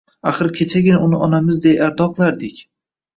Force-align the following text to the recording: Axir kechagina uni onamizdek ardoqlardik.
Axir 0.29 0.47
kechagina 0.59 1.01
uni 1.07 1.19
onamizdek 1.27 1.83
ardoqlardik. 1.89 2.63